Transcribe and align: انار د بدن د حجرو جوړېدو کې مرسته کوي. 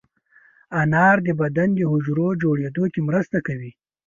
انار 0.81 1.17
د 1.27 1.29
بدن 1.41 1.69
د 1.75 1.79
حجرو 1.91 2.27
جوړېدو 2.41 2.83
کې 2.93 3.01
مرسته 3.09 3.37
کوي. 3.47 3.71